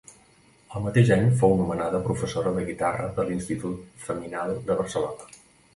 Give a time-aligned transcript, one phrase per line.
[0.77, 5.35] El mateix any fou nomenada professora de guitarra de l'Institut Feminal de Barcelona.